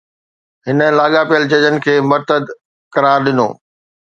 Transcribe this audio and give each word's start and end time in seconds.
هن 0.67 0.79
لاڳاپيل 0.99 1.43
ججن 1.51 1.75
کي 1.85 1.95
مرتد 2.09 2.43
قرار 2.93 3.17
ڏنو 3.25 3.47